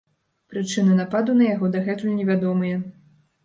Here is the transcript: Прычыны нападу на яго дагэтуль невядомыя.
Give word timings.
Прычыны 0.53 0.95
нападу 1.01 1.37
на 1.43 1.51
яго 1.51 1.71
дагэтуль 1.77 2.17
невядомыя. 2.19 2.85